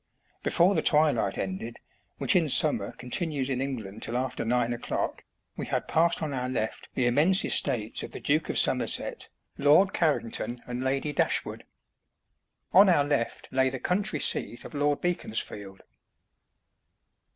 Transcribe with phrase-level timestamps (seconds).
[0.41, 1.79] Before the twilight ended,
[2.17, 5.23] which in summer con tinues in England till after nine o'clock,
[5.55, 9.29] we had passed on our left the immense estates of the Duke of Somerset,
[9.59, 11.65] Lord Carrington, and Lady Dash wood.
[12.73, 15.83] On our left lay the country seat of Lord Beaconsfield.